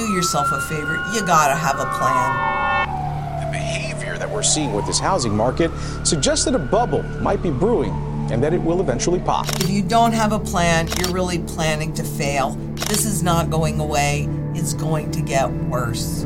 [0.00, 1.04] do yourself a favor.
[1.12, 3.44] You gotta have a plan.
[3.44, 5.70] The behavior that we're seeing with this housing market
[6.04, 7.92] suggests that a bubble might be brewing
[8.30, 9.46] and that it will eventually pop.
[9.60, 12.52] If you don't have a plan, you're really planning to fail.
[12.88, 16.24] This is not going away, it's going to get worse.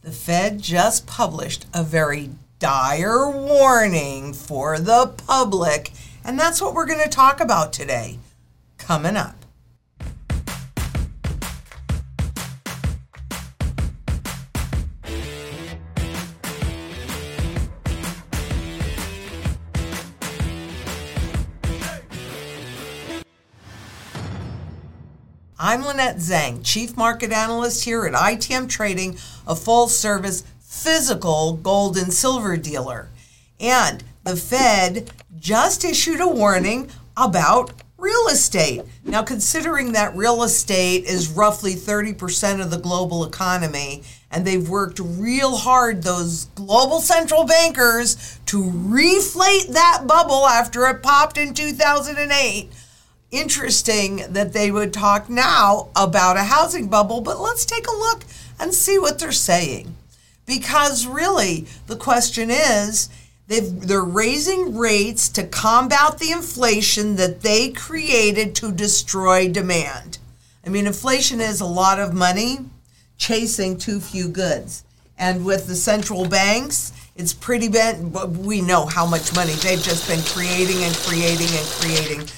[0.00, 2.30] The Fed just published a very
[2.62, 5.90] dire warning for the public,
[6.24, 8.20] and that's what we're going to talk about today.
[8.78, 9.34] Coming up.
[25.58, 30.44] I'm Lynette Zang, Chief Market Analyst here at ITM Trading, a full service
[30.82, 33.08] physical gold and silver dealer.
[33.60, 38.82] And the Fed just issued a warning about real estate.
[39.04, 44.98] Now, considering that real estate is roughly 30% of the global economy, and they've worked
[44.98, 52.70] real hard, those global central bankers, to reflate that bubble after it popped in 2008
[53.32, 58.24] interesting that they would talk now about a housing bubble, but let's take a look
[58.60, 59.96] and see what they're saying.
[60.58, 63.08] Because really, the question is
[63.46, 70.18] they're raising rates to combat the inflation that they created to destroy demand.
[70.66, 72.58] I mean, inflation is a lot of money
[73.16, 74.84] chasing too few goods.
[75.16, 78.12] And with the central banks, it's pretty bad.
[78.36, 82.28] We know how much money they've just been creating and creating and creating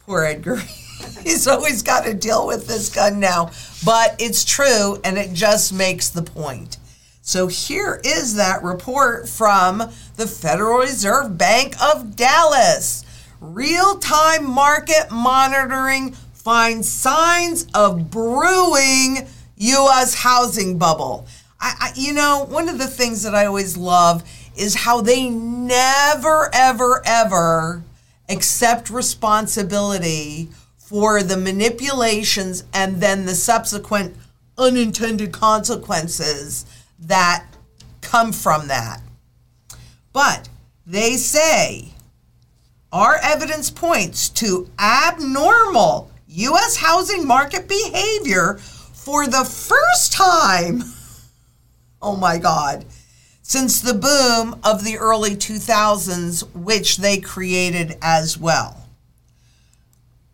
[0.00, 0.56] Poor Edgar.
[1.22, 3.52] He's always got to deal with this gun now.
[3.84, 6.78] But it's true, and it just makes the point.
[7.26, 9.78] So here is that report from
[10.16, 13.02] the Federal Reserve Bank of Dallas.
[13.40, 19.26] Real time market monitoring finds signs of brewing
[19.56, 20.16] U.S.
[20.16, 21.26] housing bubble.
[21.58, 24.22] I, I, you know, one of the things that I always love
[24.54, 27.82] is how they never, ever, ever
[28.28, 34.14] accept responsibility for the manipulations and then the subsequent
[34.58, 36.66] unintended consequences
[37.00, 37.46] that
[38.00, 39.00] come from that.
[40.12, 40.48] But
[40.86, 41.92] they say
[42.92, 46.76] our evidence points to abnormal U.S.
[46.76, 50.82] housing market behavior for the first time.
[52.06, 52.84] Oh my God
[53.44, 58.88] since the boom of the early 2000s, which they created as well.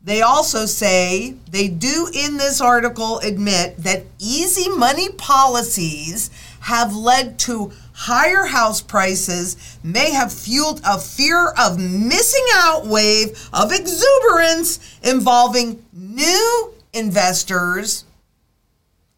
[0.03, 7.39] They also say they do in this article admit that easy money policies have led
[7.41, 14.99] to higher house prices, may have fueled a fear of missing out wave of exuberance
[15.03, 18.05] involving new investors.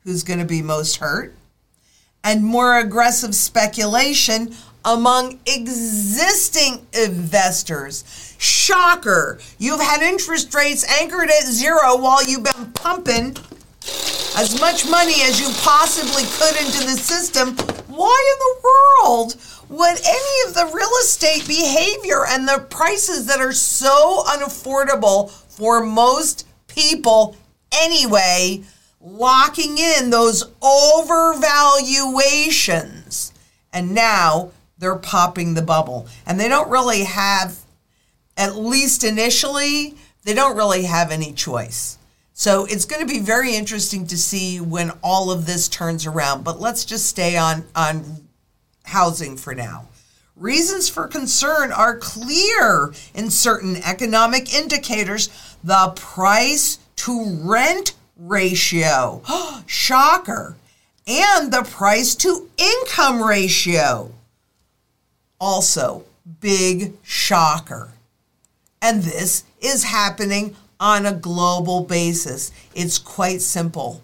[0.05, 1.35] Who's going to be most hurt?
[2.25, 4.55] and more aggressive speculation
[4.85, 8.35] among existing investors.
[8.39, 9.39] Shocker.
[9.59, 13.37] You've had interest rates anchored at zero while you've been pumping
[14.37, 17.57] as much money as you possibly could into the system.
[17.89, 19.37] Why in the world
[19.69, 25.85] would any of the real estate behavior and the prices that are so unaffordable for
[25.85, 27.37] most people
[27.73, 28.63] anyway
[29.01, 33.33] locking in those overvaluations.
[33.73, 36.07] And now they're popping the bubble.
[36.27, 37.57] And they don't really have,
[38.37, 41.99] at least initially, they don't really have any choice.
[42.43, 46.43] So it's going to be very interesting to see when all of this turns around.
[46.43, 48.27] But let's just stay on, on
[48.83, 49.87] housing for now.
[50.35, 55.31] Reasons for concern are clear in certain economic indicators.
[55.63, 59.23] The price to rent ratio.
[59.67, 60.57] Shocker.
[61.07, 64.11] And the price to income ratio.
[65.41, 66.03] Also,
[66.41, 67.91] big shocker.
[68.81, 72.51] And this is happening on a global basis.
[72.75, 74.03] It's quite simple.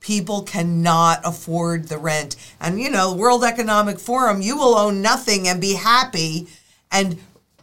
[0.00, 2.36] People cannot afford the rent.
[2.60, 6.46] And you know, World Economic Forum, you will own nothing and be happy
[6.92, 7.18] and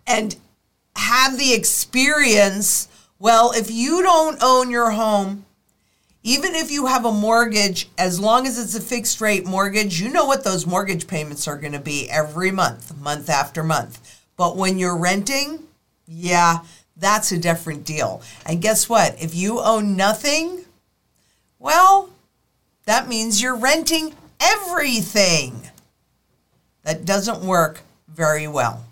[0.07, 0.35] and
[0.95, 2.87] have the experience.
[3.19, 5.45] Well, if you don't own your home,
[6.23, 10.09] even if you have a mortgage, as long as it's a fixed rate mortgage, you
[10.09, 14.19] know what those mortgage payments are going to be every month, month after month.
[14.35, 15.67] But when you're renting,
[16.07, 16.59] yeah,
[17.01, 18.21] that's a different deal.
[18.45, 19.21] And guess what?
[19.21, 20.63] If you own nothing,
[21.59, 22.09] well,
[22.85, 25.69] that means you're renting everything.
[26.83, 28.85] That doesn't work very well.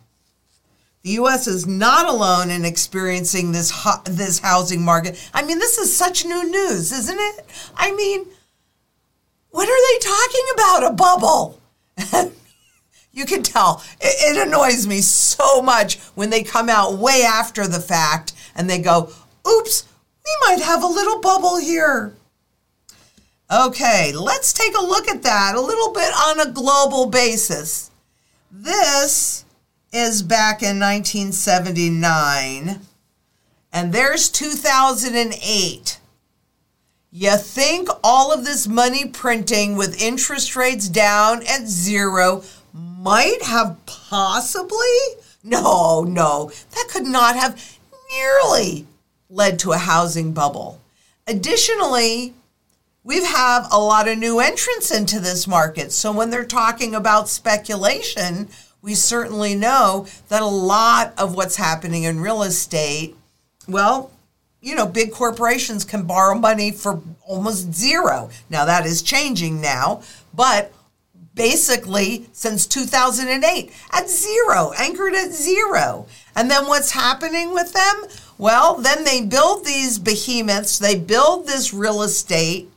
[1.04, 1.48] The U.S.
[1.48, 5.18] is not alone in experiencing this ho- this housing market.
[5.34, 7.46] I mean, this is such new news, isn't it?
[7.78, 8.26] I mean,
[9.52, 10.92] what are they talking about?
[10.92, 12.36] A bubble.
[13.12, 17.68] you can tell it, it annoys me so much when they come out way after
[17.68, 19.12] the fact and they go,
[19.48, 19.84] "Oops,
[20.26, 22.16] we might have a little bubble here."
[23.52, 27.90] Okay, let's take a look at that a little bit on a global basis.
[28.52, 29.44] This
[29.92, 32.82] is back in 1979,
[33.74, 35.98] and there's 2008.
[37.12, 42.44] You think all of this money printing with interest rates down at zero
[43.00, 44.78] might have possibly?
[45.42, 47.80] No, no, that could not have
[48.12, 48.86] nearly
[49.30, 50.82] led to a housing bubble.
[51.26, 52.34] Additionally,
[53.04, 55.94] we've have a lot of new entrants into this market.
[55.94, 58.50] So when they're talking about speculation,
[58.82, 63.16] we certainly know that a lot of what's happening in real estate,
[63.68, 64.12] well,
[64.62, 68.30] you know, big corporations can borrow money for almost zero.
[68.50, 70.02] Now that is changing now,
[70.34, 70.74] but
[71.40, 76.06] basically since 2008 at zero, anchored at zero.
[76.36, 78.04] And then what's happening with them?
[78.38, 82.70] Well, then they build these behemoths, they build this real estate,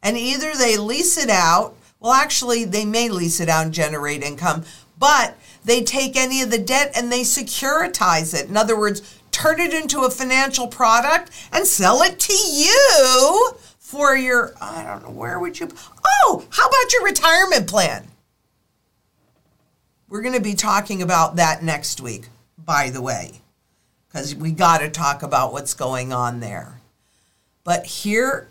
[0.00, 1.74] and either they lease it out.
[1.98, 4.62] Well, actually, they may lease it out and generate income,
[4.96, 8.48] but they take any of the debt and they securitize it.
[8.48, 13.56] In other words, turn it into a financial product and sell it to you
[13.88, 15.66] for your, I don't know, where would you?
[16.04, 18.06] Oh, how about your retirement plan?
[20.10, 23.40] We're going to be talking about that next week, by the way,
[24.06, 26.82] because we got to talk about what's going on there.
[27.64, 28.48] But here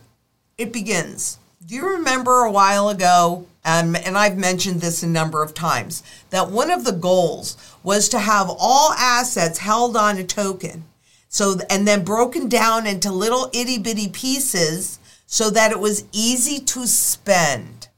[0.58, 1.38] it begins.
[1.64, 6.02] Do you remember a while ago, um, and I've mentioned this a number of times,
[6.32, 10.86] that one of the goals was to have all assets held on a token,
[11.30, 16.60] so and then broken down into little itty bitty pieces so that it was easy
[16.60, 17.90] to spend.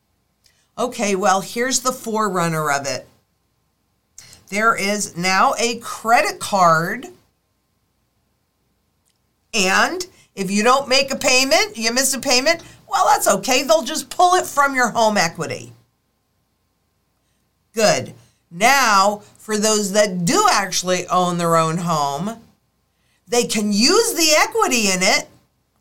[0.77, 3.07] Okay, well, here's the forerunner of it.
[4.49, 7.07] There is now a credit card,
[9.53, 10.05] and
[10.35, 13.61] if you don't make a payment, you miss a payment, well, that's okay.
[13.63, 15.73] They'll just pull it from your home equity.
[17.73, 18.15] Good.
[18.49, 22.41] Now, for those that do actually own their own home,
[23.27, 25.27] they can use the equity in it.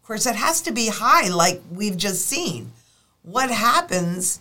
[0.08, 2.72] Course, it has to be high, like we've just seen.
[3.20, 4.40] What happens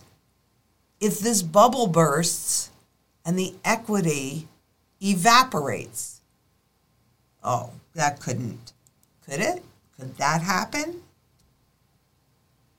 [0.98, 2.70] if this bubble bursts
[3.22, 4.48] and the equity
[4.98, 6.22] evaporates?
[7.44, 8.72] Oh, that couldn't.
[9.26, 9.62] Could it?
[10.00, 11.02] Could that happen?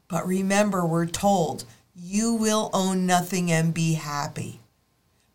[0.07, 1.65] But remember, we're told
[1.95, 4.61] you will own nothing and be happy,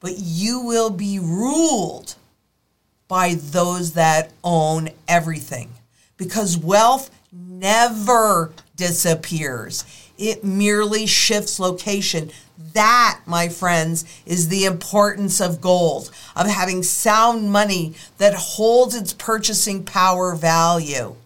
[0.01, 2.17] but you will be ruled
[3.07, 5.71] by those that own everything
[6.17, 7.11] because wealth
[7.65, 9.85] never disappears.
[10.19, 12.31] It merely shifts location.
[12.75, 19.13] That, my friends, is the importance of gold, of having sound money that holds its
[19.13, 21.17] purchasing power value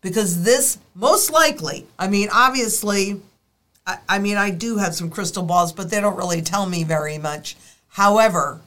[0.00, 3.20] because this most likely, I mean, obviously,
[3.86, 6.84] I, I, mean, I do have some crystal balls, but they don't really tell me
[6.84, 7.56] very much.
[7.88, 8.60] However,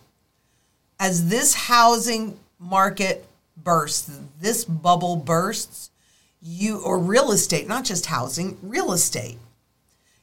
[1.00, 3.25] as this housing market
[3.57, 5.89] bursts, this bubble bursts,
[6.43, 9.38] you, or real estate, not just housing, real estate,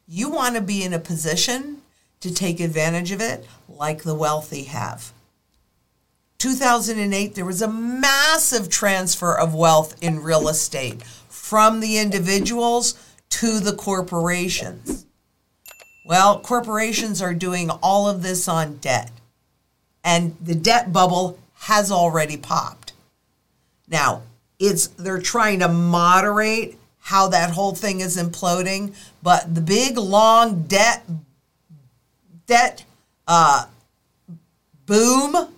[0.06, 1.82] you want to be in a position
[2.20, 5.12] to take advantage of it like the wealthy have.
[6.38, 12.94] 2008, there was a massive transfer of wealth in real estate from the individuals
[13.28, 15.06] to the corporations.
[16.04, 19.10] Well, corporations are doing all of this on debt,
[20.02, 22.92] and the debt bubble has already popped.
[23.86, 24.22] Now,
[24.61, 30.62] it's they're trying to moderate how that whole thing is imploding, but the big long
[30.64, 31.05] debt
[32.47, 32.85] debt
[33.26, 33.67] uh,
[34.87, 35.49] boom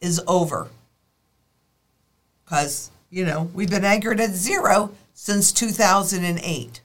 [0.00, 0.68] is over.
[2.44, 6.80] Because, you know, we've been anchored at zero since 2008.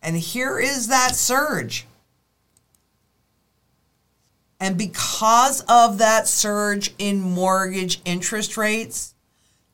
[0.00, 1.87] And here is that surge.
[4.60, 9.14] And because of that surge in mortgage interest rates,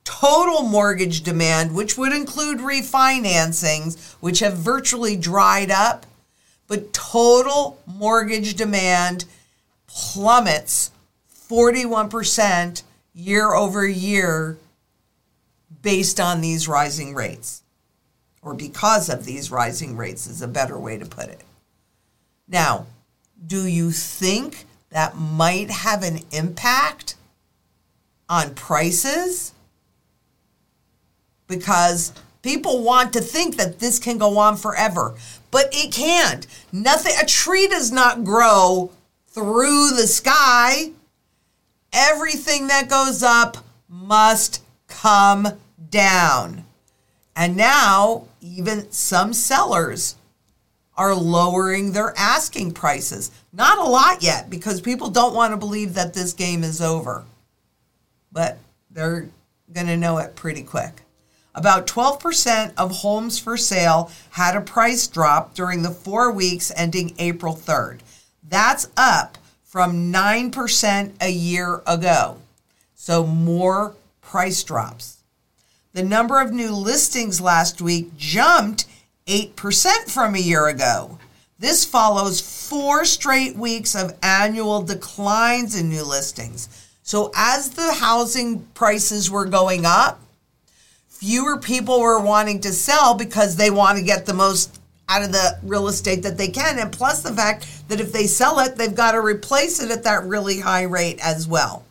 [0.04, 6.04] total mortgage demand, which would include refinancings, which have virtually dried up,
[6.68, 9.24] but total mortgage demand
[9.86, 10.90] plummets
[11.48, 12.82] 41%
[13.14, 14.58] year over year
[15.82, 17.62] based on these rising rates,
[18.42, 21.42] or because of these rising rates, is a better way to put it.
[22.48, 22.86] Now,
[23.46, 24.64] do you think
[24.94, 27.16] that might have an impact
[28.28, 29.52] on prices
[31.48, 35.16] because people want to think that this can go on forever,
[35.50, 36.46] but it can't.
[36.70, 38.92] Nothing a tree does not grow
[39.26, 40.92] through the sky.
[41.92, 43.56] Everything that goes up
[43.88, 45.48] must come
[45.90, 46.64] down.
[47.34, 50.14] And now even some sellers
[50.96, 53.32] are lowering their asking prices.
[53.56, 57.24] Not a lot yet because people don't want to believe that this game is over.
[58.32, 58.58] But
[58.90, 59.28] they're
[59.72, 61.02] going to know it pretty quick.
[61.54, 67.14] About 12% of homes for sale had a price drop during the four weeks ending
[67.18, 68.00] April 3rd.
[68.42, 72.38] That's up from 9% a year ago.
[72.96, 75.18] So more price drops.
[75.92, 78.86] The number of new listings last week jumped
[79.28, 81.20] 8% from a year ago.
[81.64, 86.68] This follows four straight weeks of annual declines in new listings.
[87.02, 90.20] So, as the housing prices were going up,
[91.08, 94.78] fewer people were wanting to sell because they want to get the most
[95.08, 96.78] out of the real estate that they can.
[96.78, 100.04] And plus the fact that if they sell it, they've got to replace it at
[100.04, 101.86] that really high rate as well.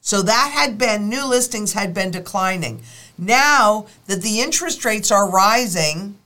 [0.00, 2.82] So that had been, new listings had been declining.
[3.18, 6.18] Now that the interest rates are rising,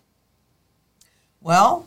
[1.40, 1.86] well,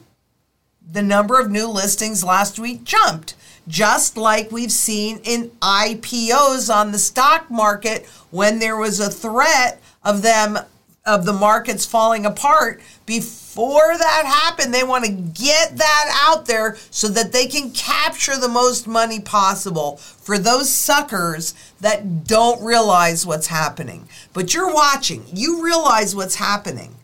[0.92, 3.36] the number of new listings last week jumped,
[3.68, 9.82] just like we've seen in IPOs on the stock market when there was a threat
[10.04, 10.60] of them
[11.06, 12.82] of the markets falling apart.
[13.06, 18.38] Before that happened they want to get that out there so that they can capture
[18.38, 24.08] the most money possible for those suckers that don't realize what's happening.
[24.32, 25.26] But you're watching.
[25.34, 26.96] You realize what's happening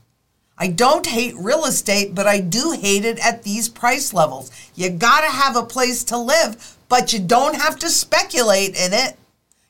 [0.62, 4.52] I don't hate real estate, but I do hate it at these price levels.
[4.76, 8.92] You got to have a place to live, but you don't have to speculate in
[8.92, 9.18] it.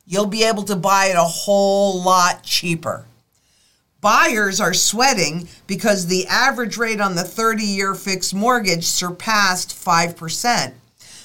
[0.07, 3.05] You'll be able to buy it a whole lot cheaper.
[4.01, 10.73] Buyers are sweating because the average rate on the 30 year fixed mortgage surpassed 5%.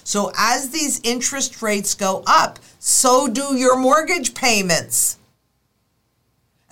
[0.07, 5.17] So, as these interest rates go up, so do your mortgage payments.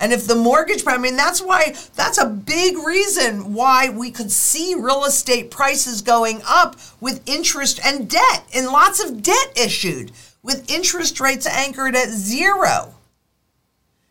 [0.03, 4.33] And if the mortgage, I mean, that's why, that's a big reason why we could
[4.33, 10.11] see real estate prices going up with interest and debt, and lots of debt issued
[10.41, 12.95] with interest rates anchored at zero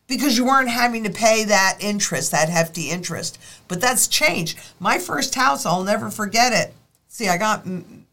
[0.06, 3.38] because you weren't having to pay that interest, that hefty interest.
[3.68, 4.58] But that's changed.
[4.80, 6.72] My first house, I'll never forget it.
[7.08, 8.06] See, I got m-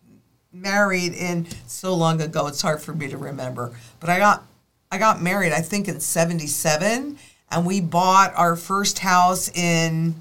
[0.51, 3.71] married in so long ago, it's hard for me to remember.
[4.01, 4.43] But I got
[4.91, 7.19] I got married, I think in 77,
[7.51, 10.15] and we bought our first house in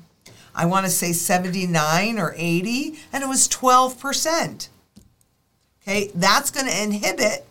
[0.58, 4.68] I want to say 79 or 80, and it was 12%.
[5.80, 7.46] Okay, that's going to inhibit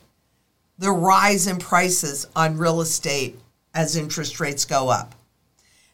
[0.78, 3.40] the rise in prices on real estate
[3.74, 5.16] as interest rates go up.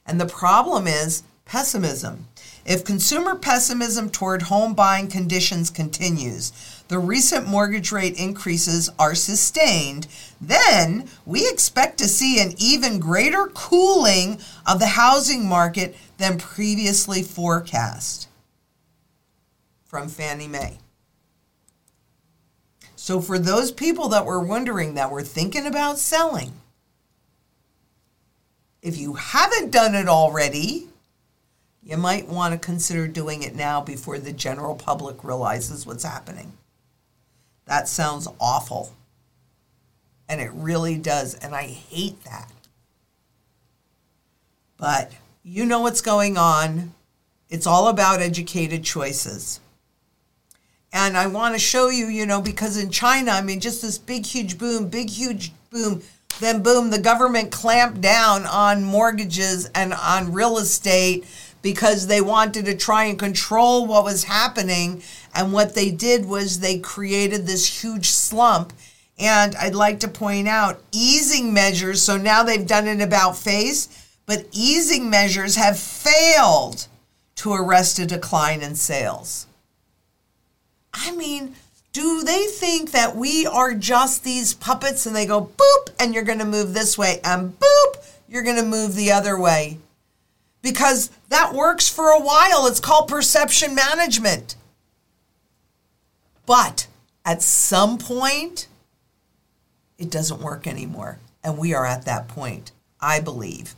[0.08, 2.28] And the problem is pessimism.
[2.66, 6.52] If consumer pessimism toward home buying conditions continues,
[6.88, 10.08] the recent mortgage rate increases are sustained,
[10.48, 17.24] then we expect to see an even greater cooling of the housing market than previously
[17.24, 18.28] forecast.
[19.86, 20.80] From Fannie Mae.
[22.96, 26.54] So, for those people that were wondering that were thinking about selling,
[28.82, 30.88] if you haven't done it already,
[31.84, 36.54] you might want to consider doing it now before the general public realizes what's happening.
[37.66, 38.94] That sounds awful.
[40.30, 41.36] And it really does.
[41.36, 42.52] And I hate that.
[44.78, 45.12] But
[45.44, 46.94] you know what's going on.
[47.50, 49.60] It's all about educated choices.
[50.92, 53.98] And I want to show you, you know, because in China, I mean, just this
[53.98, 56.02] big, huge boom, big, huge boom
[56.40, 61.26] then boom, the government clamped down on mortgages and on real estate
[61.62, 65.04] because they wanted to try and control what was happening.
[65.34, 68.74] And what they did was they created this huge slump.
[69.20, 72.02] And I'd like to point out easing measures.
[72.02, 73.88] So now they've done it about face,
[74.26, 76.88] but easing measures have failed
[77.36, 79.48] to arrest a decline in sales.
[80.94, 81.56] I mean,
[81.94, 86.24] do they think that we are just these puppets and they go boop and you're
[86.24, 89.78] going to move this way and boop you're going to move the other way
[90.62, 94.56] because that works for a while it's called perception management
[96.46, 96.88] but
[97.24, 98.68] at some point
[99.98, 103.76] it doesn't work anymore and we are at that point i believe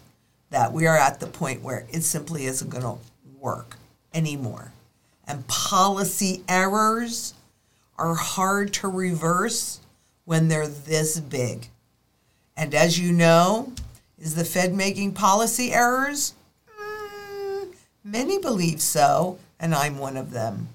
[0.49, 2.97] that we are at the point where it simply isn't going to
[3.39, 3.77] work
[4.13, 4.71] anymore
[5.27, 7.33] and policy errors
[7.97, 9.79] are hard to reverse
[10.25, 11.69] when they're this big.
[12.57, 13.73] And as you know,
[14.19, 16.33] is the Fed making policy errors?
[16.79, 20.69] Mm, many believe so, and I'm one of them.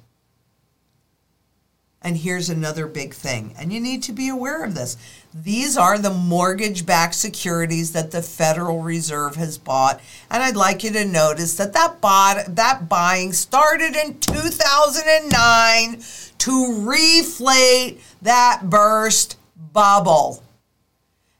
[2.02, 4.96] And here's another big thing, and you need to be aware of this.
[5.32, 10.00] These are the mortgage backed securities that the Federal Reserve has bought.
[10.28, 16.00] And I'd like you to notice that that, bought, that buying started in 2009
[16.38, 19.36] to reflate that burst
[19.72, 20.42] bubble.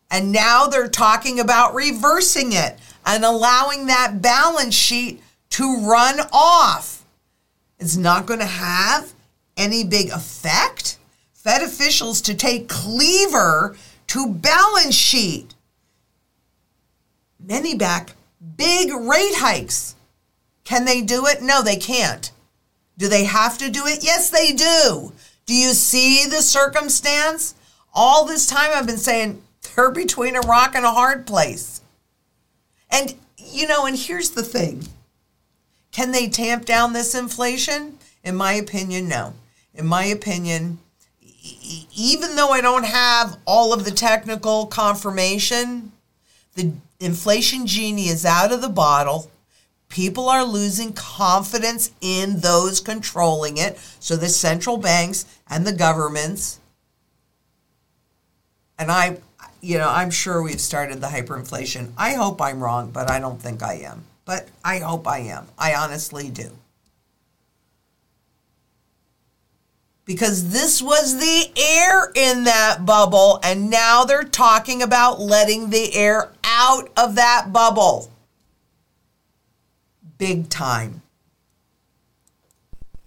[0.09, 5.20] And now they're talking about reversing it and allowing that balance sheet
[5.50, 7.04] to run off.
[7.80, 9.12] It's not going to have
[9.56, 10.99] any big effect.
[11.50, 13.75] Fed officials to take Cleaver
[14.07, 15.57] to balance sheet.
[17.40, 18.12] Many back
[18.57, 19.97] big rate hikes.
[20.62, 21.42] Can they do it?
[21.42, 22.30] No, they can't.
[22.99, 24.04] Do they have to do it?
[24.04, 25.12] Yes, they do.
[25.45, 27.57] Do you see the circumstance?
[27.92, 29.42] All this time I've been saying
[29.75, 31.80] they're between a rock and a hard place.
[32.92, 34.85] And, you know, and here's the thing
[35.90, 37.99] can they tamp down this inflation?
[38.23, 39.35] In my opinion, no.
[39.75, 40.78] In my opinion,
[41.42, 45.92] even though I don't have all of the technical confirmation,
[46.54, 49.30] the inflation genie is out of the bottle.
[49.88, 53.78] People are losing confidence in those controlling it.
[53.99, 56.61] So the central banks and the governments.
[58.78, 59.18] And I,
[59.61, 61.92] you know, I'm sure we've started the hyperinflation.
[61.97, 64.04] I hope I'm wrong, but I don't think I am.
[64.25, 65.49] But I hope I am.
[65.59, 66.56] I honestly do.
[70.11, 75.95] Because this was the air in that bubble, and now they're talking about letting the
[75.95, 78.11] air out of that bubble.
[80.19, 81.02] Big time.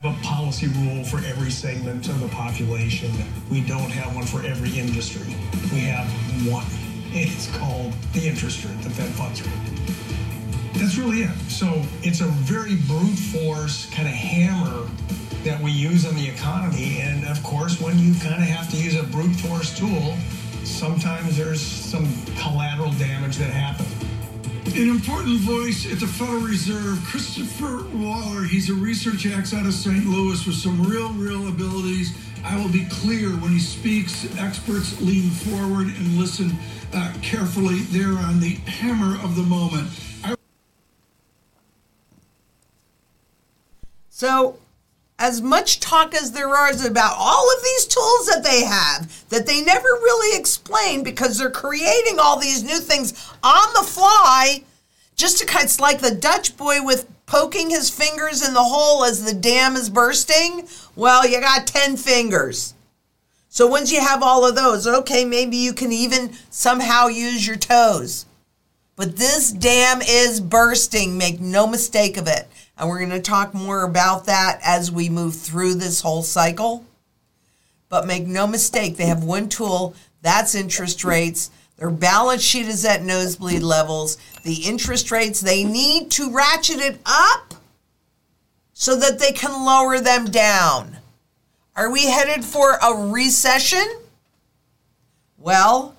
[0.06, 3.12] A policy rule for every segment of the population.
[3.52, 5.36] We don't have one for every industry.
[5.74, 6.08] We have
[6.50, 6.64] one.
[7.12, 10.74] It's called the interest rate, the Fed funds rate.
[10.76, 11.36] That's really it.
[11.50, 14.88] So it's a very brute force kind of hammer
[15.44, 17.00] that we use on the economy.
[17.02, 20.16] And of course, when you kind of have to use a brute force tool,
[20.64, 23.90] sometimes there's some collateral damage that happens.
[24.76, 28.44] An important voice at the Federal Reserve, Christopher Waller.
[28.44, 30.06] He's a research ex out of St.
[30.06, 32.18] Louis with some real, real abilities.
[32.46, 34.26] I will be clear when he speaks.
[34.40, 36.58] Experts lean forward and listen
[36.94, 37.80] uh, carefully.
[37.92, 39.90] They're on the hammer of the moment.
[40.24, 40.36] I-
[44.10, 44.58] so,
[45.20, 49.46] as much talk as there is about all of these tools that they have that
[49.46, 54.64] they never really explain because they're creating all these new things on the fly
[55.16, 58.64] just to kind of, it's like the Dutch boy with poking his fingers in the
[58.64, 60.68] hole as the dam is bursting.
[60.96, 62.74] Well, you got 10 fingers.
[63.50, 67.56] So once you have all of those, okay, maybe you can even somehow use your
[67.56, 68.26] toes.
[68.96, 72.48] But this dam is bursting, make no mistake of it.
[72.78, 76.86] And we're going to talk more about that as we move through this whole cycle.
[77.90, 81.52] But make no mistake, they have one tool that's interest rates.
[81.78, 84.18] Their balance sheet is at nosebleed levels.
[84.44, 87.54] The interest rates, they need to ratchet it up
[88.74, 90.98] so that they can lower them down.
[91.76, 93.86] Are we headed for a recession?
[95.38, 95.96] Well,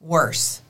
[0.00, 0.60] worse.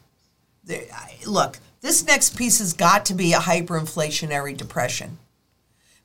[1.27, 5.19] Look, this next piece has got to be a hyperinflationary depression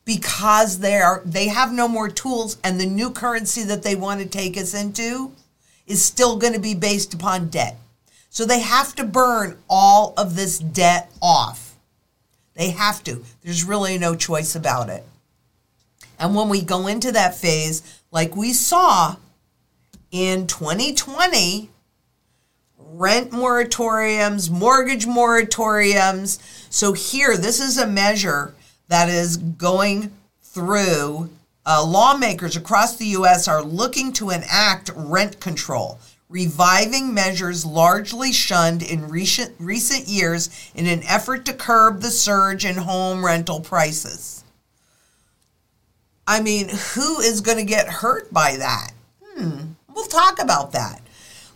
[0.08, 4.22] because they are they have no more tools and the new currency that they want
[4.22, 5.34] to take us into
[5.86, 7.78] is still going to be based upon debt.
[8.30, 11.76] So they have to burn all of this debt off.
[12.54, 13.24] They have to.
[13.44, 15.04] There's really no choice about it.
[16.18, 19.18] And when we go into that phase, like we saw
[20.10, 21.70] in 2020,
[22.78, 26.40] rent moratoriums, mortgage moratoriums.
[26.70, 28.56] So here, this is a measure
[28.88, 31.30] that is going through.
[31.66, 33.48] Uh, lawmakers across the U.S.
[33.48, 40.88] are looking to enact rent control, reviving measures largely shunned in recent, recent years in
[40.88, 44.46] an effort to curb the surge in home rental prices.
[46.26, 48.92] I mean, who is going to get hurt by that?
[49.24, 49.60] Hmm,
[49.94, 51.02] we'll talk about that.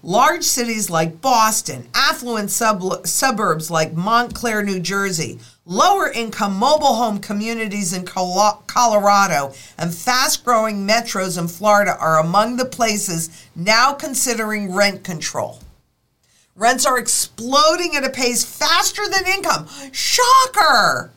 [0.04, 7.20] Large cities like Boston, affluent sub- suburbs like Montclair, New Jersey, lower income mobile home
[7.20, 14.74] communities in Colorado, and fast growing metros in Florida are among the places now considering
[14.74, 15.60] rent control.
[16.56, 19.68] Rents are exploding at a pace faster than income.
[19.92, 21.12] Shocker!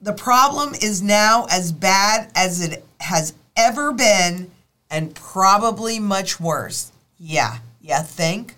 [0.00, 4.50] The problem is now as bad as it has ever been
[4.90, 6.90] and probably much worse.
[7.18, 8.54] Yeah, yeah, think?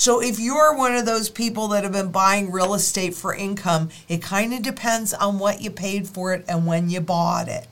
[0.00, 3.90] So if you're one of those people that have been buying real estate for income,
[4.08, 7.66] it kind of depends on what you paid for it and when you bought it.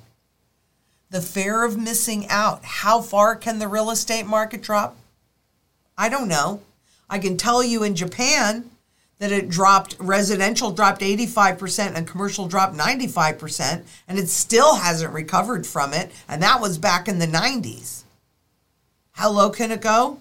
[1.09, 2.63] The fear of missing out.
[2.67, 4.95] How far can the real estate market drop?
[5.97, 6.61] I don't know.
[7.09, 8.73] I can tell you in Japan
[9.21, 15.67] that it dropped, residential dropped 85% and commercial dropped 95%, and it still hasn't recovered
[15.67, 16.13] from it.
[16.29, 18.03] And that was back in the 90s.
[19.13, 20.19] How low can it go?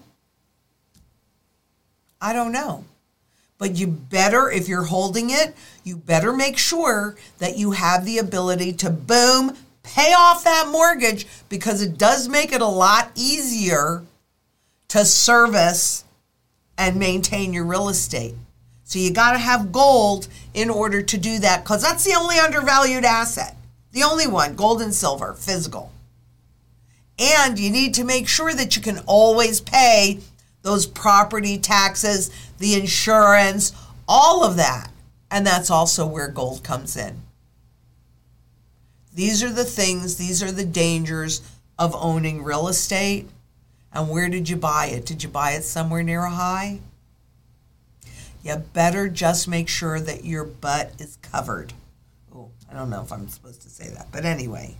[2.20, 2.84] I don't know.
[3.58, 8.18] But you better, if you're holding it, you better make sure that you have the
[8.18, 14.04] ability to boom, pay off that mortgage because it does make it a lot easier
[14.88, 16.04] to service
[16.76, 18.34] and maintain your real estate.
[18.84, 22.38] So you got to have gold in order to do that because that's the only
[22.38, 23.56] undervalued asset.
[23.92, 25.92] The only one, gold and silver, physical.
[27.18, 30.20] And you need to make sure that you can always pay
[30.62, 33.72] those property taxes, the insurance,
[34.08, 34.90] all of that.
[35.30, 37.22] And that's also where gold comes in.
[39.14, 41.42] These are the things, these are the dangers
[41.78, 43.28] of owning real estate.
[43.92, 45.06] And where did you buy it?
[45.06, 46.80] Did you buy it somewhere near a high?
[48.42, 51.72] You better just make sure that your butt is covered.
[52.34, 54.76] Oh, I don't know if I'm supposed to say that, but anyway,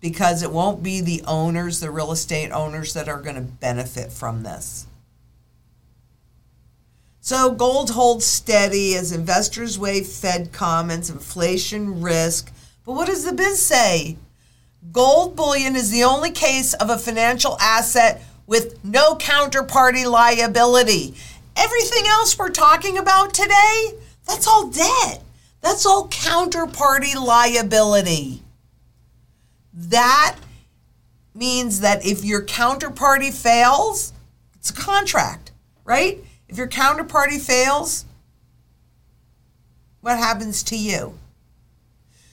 [0.00, 4.12] because it won't be the owners, the real estate owners, that are going to benefit
[4.12, 4.86] from this.
[7.20, 12.52] So gold holds steady as investors weigh Fed comments, inflation risk.
[12.86, 14.16] But what does the biz say?
[14.92, 21.14] Gold bullion is the only case of a financial asset with no counterparty liability.
[21.54, 23.92] Everything else we're talking about today,
[24.26, 25.22] that's all debt.
[25.60, 28.42] That's all counterparty liability.
[29.78, 30.36] That
[31.34, 34.12] means that if your counterparty fails,
[34.56, 35.52] it's a contract,
[35.84, 36.18] right?
[36.48, 38.04] If your counterparty fails,
[40.00, 41.16] what happens to you?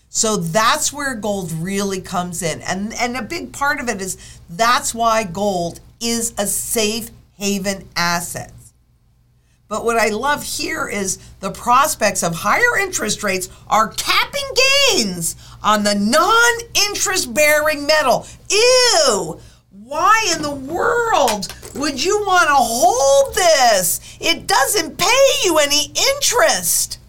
[0.10, 2.62] So that's where gold really comes in.
[2.62, 7.88] And, and a big part of it is that's why gold is a safe haven
[7.96, 8.54] asset.
[9.68, 14.50] But what I love here is the prospects of higher interest rates are capping
[14.96, 18.26] gains on the non interest bearing metal.
[18.50, 19.42] Ew!
[19.72, 24.18] Why in the world would you want to hold this?
[24.22, 27.00] It doesn't pay you any interest.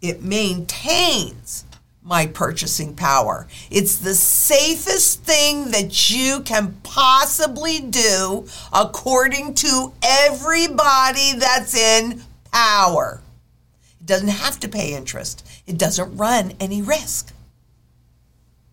[0.00, 1.64] It maintains
[2.02, 3.48] my purchasing power.
[3.70, 13.22] It's the safest thing that you can possibly do according to everybody that's in power.
[14.04, 17.32] It doesn't have to pay interest, it doesn't run any risk.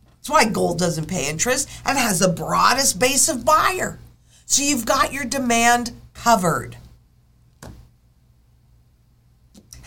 [0.06, 3.98] That's why gold doesn't pay interest and has the broadest base of buyer.
[4.46, 6.76] So you've got your demand covered.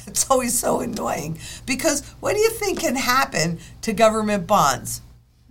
[0.06, 5.02] It's always so annoying because what do you think can happen to government bonds?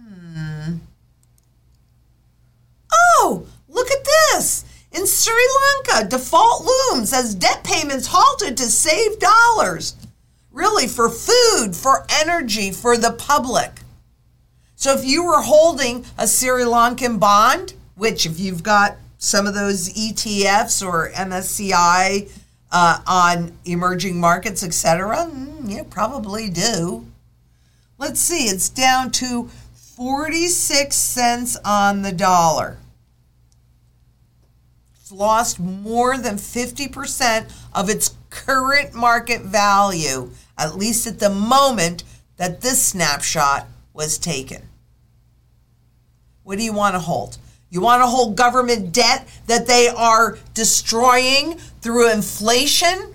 [0.01, 0.77] Hmm.
[2.91, 4.65] Oh, look at this.
[4.93, 5.33] In Sri
[5.87, 9.95] Lanka, default looms as debt payments halted to save dollars.
[10.51, 13.81] Really, for food, for energy, for the public.
[14.75, 19.55] So if you were holding a Sri Lankan bond, which if you've got some of
[19.55, 22.29] those ETFs or MSCI
[22.71, 27.07] uh, on emerging markets, etc., mm, you probably do.
[27.97, 32.77] Let's see, it's down to 46 cents on the dollar.
[35.13, 42.03] Lost more than 50% of its current market value, at least at the moment
[42.37, 44.63] that this snapshot was taken.
[46.41, 47.37] What do you want to hold?
[47.69, 53.13] You want to hold government debt that they are destroying through inflation,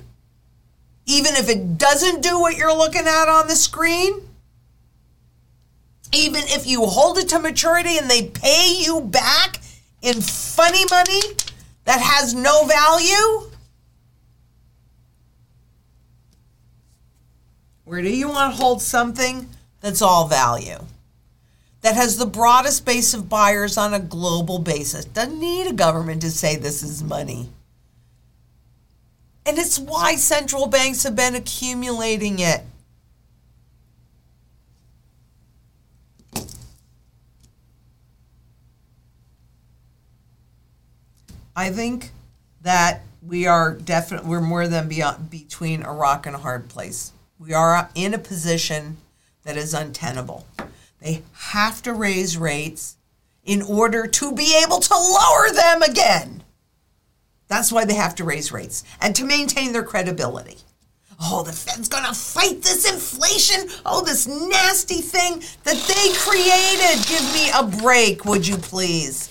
[1.05, 4.21] even if it doesn't do what you're looking at on the screen?
[6.15, 9.61] Even if you hold it to maturity and they pay you back
[10.01, 11.23] in funny money
[11.89, 13.51] that has no value?
[17.85, 19.49] Where do you want to hold something
[19.81, 20.79] that's all value?
[21.81, 25.05] that has the broadest base of buyers on a global basis.
[25.05, 27.49] Doesn't need a government to say this is money.
[29.47, 32.63] And it's why central banks have been accumulating it.
[41.59, 42.13] I think
[42.63, 47.11] that we are definitely we're more than beyond between a rock and a hard place.
[47.37, 48.99] We are in a position
[49.43, 50.47] that is untenable.
[51.01, 52.97] They have to raise rates
[53.45, 56.45] in order to be able to lower them again.
[57.49, 60.59] That's why they have to raise rates and to maintain their credibility.
[61.21, 63.69] Oh, the Fed's gonna fight this inflation.
[63.85, 67.05] Oh, this nasty thing that they created.
[67.09, 69.29] Give me a break, would you please?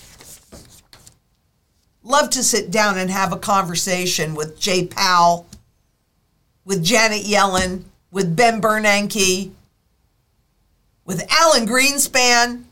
[2.08, 5.46] Love to sit down and have a conversation with Jay Powell,
[6.64, 9.50] with Janet Yellen, with Ben Bernanke,
[11.04, 12.64] with Alan Greenspan.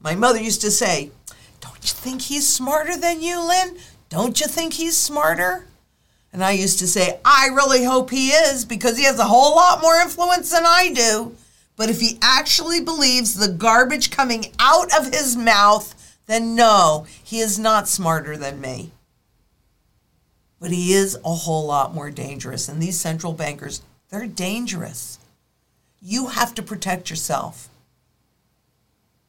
[0.00, 1.12] My mother used to say,
[1.60, 3.76] Don't you think he's smarter than you, Lynn?
[4.08, 5.66] Don't you think he's smarter?
[6.32, 9.54] And I used to say, I really hope he is because he has a whole
[9.54, 11.36] lot more influence than I do.
[11.76, 15.94] But if he actually believes the garbage coming out of his mouth,
[16.28, 18.92] then no, he is not smarter than me.
[20.60, 22.68] But he is a whole lot more dangerous.
[22.68, 25.18] And these central bankers, they're dangerous.
[26.02, 27.70] You have to protect yourself.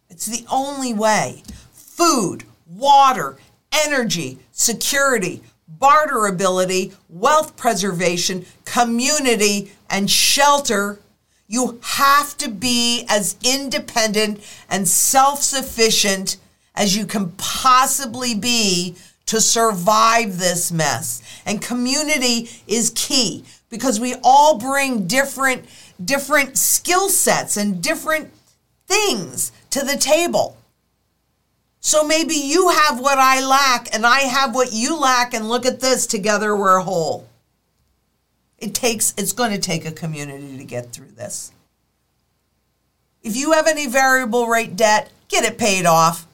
[0.09, 1.43] It's the only way.
[1.71, 3.38] Food, water,
[3.71, 5.41] energy, security,
[5.79, 10.99] barterability, wealth preservation, community, and shelter.
[11.47, 16.35] You have to be as independent and self sufficient
[16.75, 21.21] as you can possibly be to survive this mess.
[21.45, 25.65] And community is key because we all bring different
[26.03, 28.32] different skill sets and different
[28.88, 30.58] things to the table.
[31.79, 35.65] So maybe you have what I lack and I have what you lack, and look
[35.65, 37.27] at this together we're whole.
[38.58, 41.53] It takes, it's going to take a community to get through this.
[43.23, 46.27] If you have any variable rate debt, get it paid off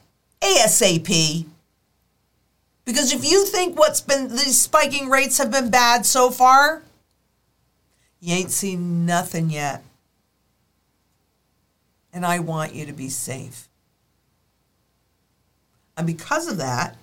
[0.46, 1.46] ASAP.
[2.86, 6.84] Because if you think what's been, these spiking rates have been bad so far,
[8.20, 9.84] you ain't seen nothing yet.
[12.14, 13.68] And I want you to be safe.
[15.98, 16.96] And because of that,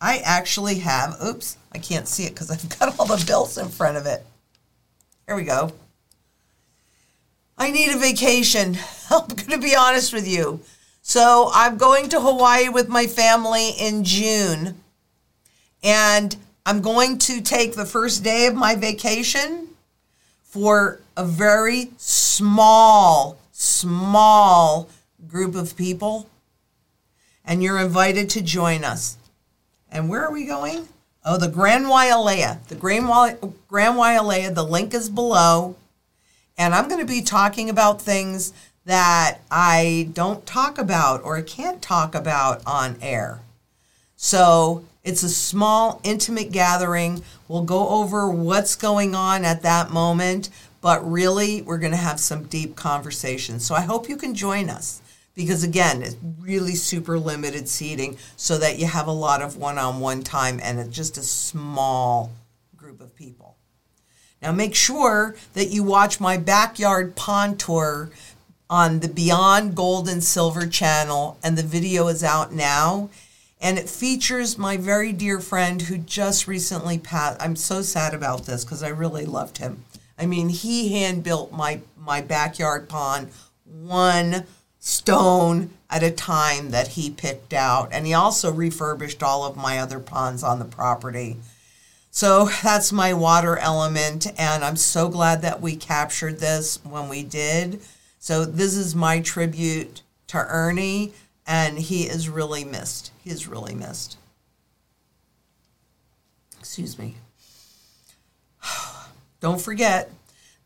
[0.00, 3.68] I actually have, oops, I can't see it because I've got all the bills in
[3.68, 4.24] front of it.
[5.26, 5.72] Here we go.
[7.58, 8.78] I need a vacation.
[9.10, 10.60] I'm going to be honest with you.
[11.10, 14.80] So I'm going to Hawaii with my family in June.
[15.82, 19.70] And I'm going to take the first day of my vacation
[20.44, 24.88] for a very small, small
[25.26, 26.30] group of people
[27.44, 29.16] and you're invited to join us.
[29.90, 30.86] And where are we going?
[31.24, 32.68] Oh, the Grand Wailea.
[32.68, 33.08] The Grand,
[33.66, 35.74] Grand Wailea, the link is below.
[36.56, 38.52] And I'm going to be talking about things
[38.84, 43.40] that I don't talk about or can't talk about on air.
[44.16, 47.22] So it's a small, intimate gathering.
[47.48, 52.20] We'll go over what's going on at that moment, but really, we're going to have
[52.20, 53.64] some deep conversations.
[53.64, 55.00] So I hope you can join us
[55.34, 60.22] because again it's really super limited seating so that you have a lot of one-on-one
[60.22, 62.30] time and it's just a small
[62.76, 63.56] group of people
[64.42, 68.10] now make sure that you watch my backyard pond tour
[68.70, 73.10] on the beyond gold and silver channel and the video is out now
[73.60, 78.46] and it features my very dear friend who just recently passed i'm so sad about
[78.46, 79.84] this because i really loved him
[80.18, 83.28] i mean he hand built my my backyard pond
[83.66, 84.46] one
[84.80, 87.90] stone at a time that he picked out.
[87.92, 91.36] And he also refurbished all of my other ponds on the property.
[92.10, 94.26] So that's my water element.
[94.38, 97.80] And I'm so glad that we captured this when we did.
[98.20, 101.12] So this is my tribute to Ernie.
[101.46, 103.10] And he is really missed.
[103.18, 104.18] He is really missed.
[106.60, 107.16] Excuse me.
[109.40, 110.12] Don't forget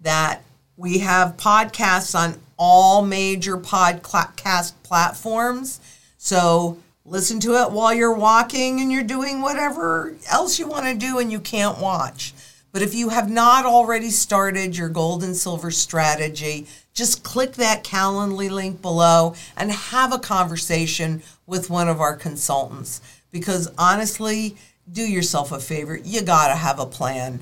[0.00, 0.42] that
[0.76, 5.80] we have podcasts on all major podcast platforms.
[6.18, 10.94] So listen to it while you're walking and you're doing whatever else you want to
[10.94, 12.34] do and you can't watch.
[12.72, 17.84] But if you have not already started your gold and silver strategy, just click that
[17.84, 23.00] Calendly link below and have a conversation with one of our consultants.
[23.32, 24.56] Because honestly,
[24.90, 25.96] do yourself a favor.
[25.96, 27.40] You got to have a plan.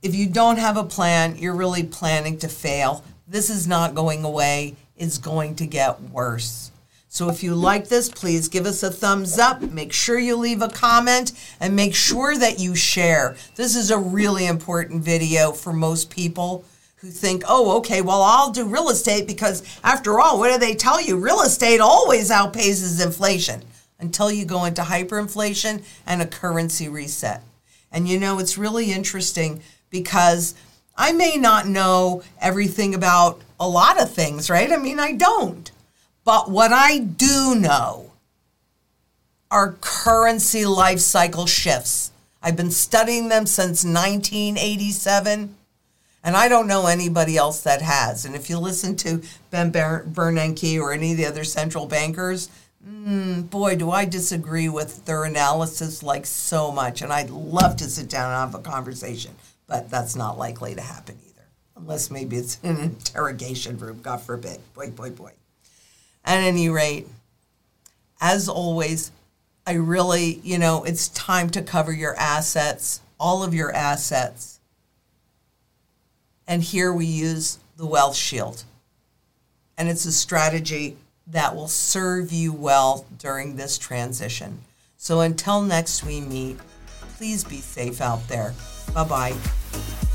[0.00, 3.04] If you don't have a plan, you're really planning to fail.
[3.26, 6.70] This is not going away, it's going to get worse.
[7.08, 9.60] So if you like this, please give us a thumbs up.
[9.60, 13.36] Make sure you leave a comment and make sure that you share.
[13.54, 16.64] This is a really important video for most people
[17.02, 20.76] who think, oh, okay, well, I'll do real estate because after all, what do they
[20.76, 21.18] tell you?
[21.18, 23.64] Real estate always outpaces inflation
[23.98, 27.42] until you go into hyperinflation and a currency reset.
[27.90, 30.54] And you know, it's really interesting because
[30.96, 34.70] I may not know everything about a lot of things, right?
[34.70, 35.72] I mean, I don't.
[36.24, 38.12] But what I do know
[39.50, 42.12] are currency life cycle shifts.
[42.40, 45.56] I've been studying them since 1987,
[46.24, 48.24] and I don't know anybody else that has.
[48.24, 52.48] And if you listen to Ben Bernanke or any of the other central bankers,
[52.86, 57.02] mm, boy, do I disagree with their analysis like so much.
[57.02, 59.32] And I'd love to sit down and have a conversation,
[59.66, 64.60] but that's not likely to happen either, unless maybe it's an interrogation room, God forbid.
[64.74, 65.32] Boy, boy, boy.
[66.24, 67.08] At any rate,
[68.20, 69.10] as always,
[69.66, 74.60] I really, you know, it's time to cover your assets, all of your assets.
[76.46, 78.64] And here we use the Wealth Shield.
[79.78, 84.60] And it's a strategy that will serve you well during this transition.
[84.96, 86.58] So until next we meet,
[87.16, 88.54] please be safe out there.
[88.92, 90.08] Bye bye.